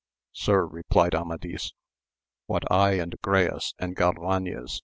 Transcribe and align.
Sir, 0.33 0.65
replied 0.65 1.13
Amadis, 1.13 1.73
what 2.47 2.63
I 2.71 2.93
and 2.93 3.13
Agrayes 3.21 3.75
and 3.77 3.95
Galvanes 3.95 4.79